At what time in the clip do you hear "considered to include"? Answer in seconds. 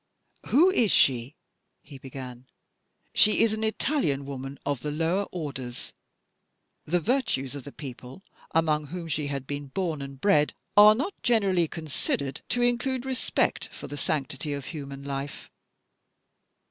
11.67-13.05